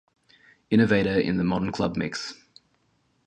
Innovator 0.71 1.19
in 1.19 1.37
the 1.37 1.43
modern 1.43 1.71
club 1.71 1.95
mix. 1.95 2.33